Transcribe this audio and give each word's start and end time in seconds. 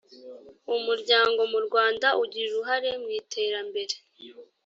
umuryango 0.75 1.41
mu 1.51 1.59
rwanda 1.65 2.07
ugira 2.23 2.47
uruhare 2.49 2.89
mu 3.01 3.09
iterambere 3.19 3.95